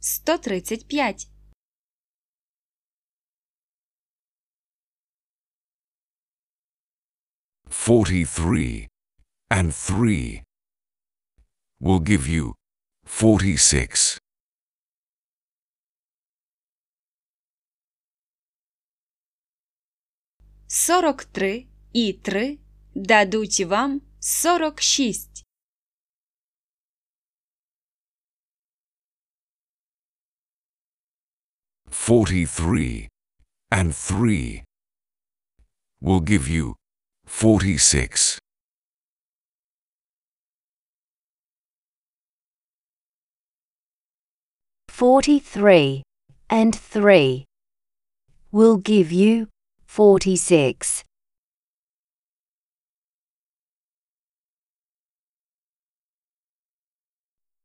[0.00, 1.26] 135.
[7.68, 8.88] Forty-three
[9.50, 10.42] and three
[11.80, 12.54] will give you
[13.06, 14.18] forty-six.
[20.66, 22.58] Сорок три і три
[22.94, 25.37] дадуть вам сорок шість.
[31.98, 33.08] Forty-three
[33.70, 34.64] and three
[36.00, 36.76] will give you
[37.26, 38.38] forty-six.
[44.88, 46.02] Forty-three
[46.48, 47.44] and three
[48.52, 49.48] will give you
[49.84, 51.04] forty-six.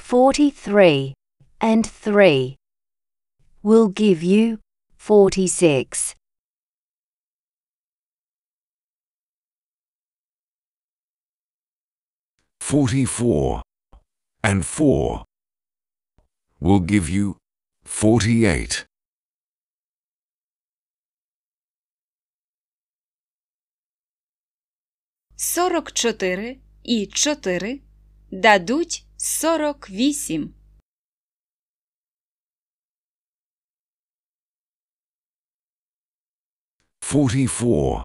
[0.00, 1.14] Forty-three
[1.60, 2.56] and three
[3.63, 4.59] will give you
[4.97, 6.15] forty-six.
[12.59, 13.61] Forty-four
[14.43, 15.23] and four
[16.59, 17.37] will give you
[17.85, 18.85] forty-eight.
[25.35, 27.81] Сорок чотири і чотири
[28.31, 30.53] дадуть сорок вісім.
[37.02, 38.04] Forty-four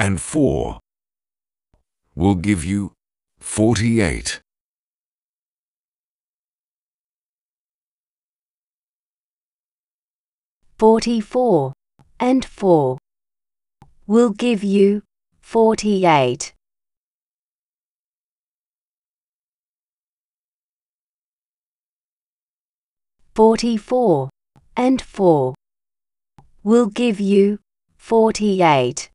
[0.00, 0.80] and four
[2.16, 2.92] will give you
[3.38, 4.40] forty-eight.
[10.76, 11.72] Forty-four
[12.18, 12.98] and four
[14.08, 15.02] will give you
[15.40, 16.52] forty-eight.
[23.36, 24.30] Forty-four
[24.76, 25.54] and four
[26.64, 27.60] will give you
[28.08, 29.10] 48.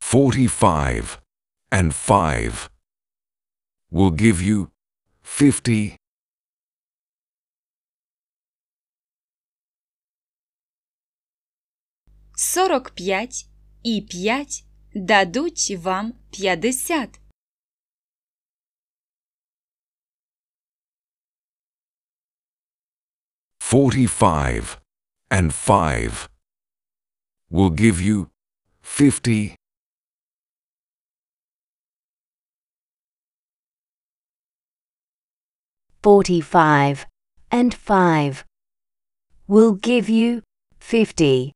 [0.00, 1.20] 45
[1.70, 2.70] and 5
[3.90, 4.70] will give you
[5.22, 5.98] 50.
[12.36, 13.46] 45
[13.82, 14.64] і 5
[14.94, 17.23] дадуть вам 50.
[23.74, 24.78] Forty-five
[25.32, 26.28] and five
[27.50, 28.30] will give you
[28.82, 29.56] fifty.
[36.04, 37.04] Forty-five
[37.50, 38.44] and five
[39.48, 40.44] will give you
[40.78, 41.52] fifty.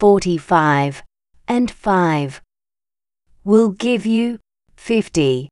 [0.00, 1.04] Forty-five
[1.46, 2.42] and five
[3.44, 4.40] will give you
[4.74, 5.48] fifty.